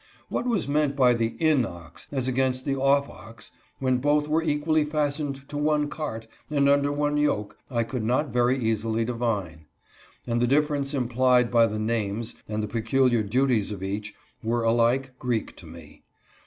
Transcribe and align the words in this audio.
What 0.29 0.47
was 0.47 0.67
meant 0.67 0.95
by 0.95 1.13
the 1.13 1.35
"in 1.37 1.63
ox," 1.63 2.07
as 2.11 2.27
against 2.27 2.65
the 2.65 2.75
"off 2.75 3.07
ox," 3.07 3.51
when 3.77 3.99
both 3.99 4.27
were 4.27 4.41
equally 4.41 4.83
fastened 4.83 5.47
to 5.49 5.57
one 5.59 5.89
cart, 5.91 6.25
and 6.49 6.67
under 6.67 6.91
one 6.91 7.17
yoke, 7.17 7.59
I 7.69 7.83
could 7.83 8.03
not 8.03 8.29
very 8.33 8.57
easily 8.57 9.05
divine; 9.05 9.67
and 10.25 10.41
the 10.41 10.47
difference 10.47 10.95
implied 10.95 11.51
by 11.51 11.67
the 11.67 11.77
names, 11.77 12.33
and 12.49 12.63
the 12.63 12.67
peculiar 12.67 13.21
duties 13.21 13.69
of 13.69 13.83
each, 13.83 14.15
were 14.41 14.63
alike 14.63 15.11
G 15.21 15.27
reek 15.27 15.55
to 15.57 15.67
me. 15.67 16.01